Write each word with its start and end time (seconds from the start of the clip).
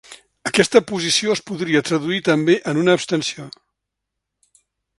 Aquesta 0.49 0.79
posició 0.91 1.35
es 1.35 1.43
podria 1.49 1.81
traduir 1.89 2.17
també 2.29 2.55
en 2.73 2.81
una 2.85 2.97
abstenció. 2.99 3.49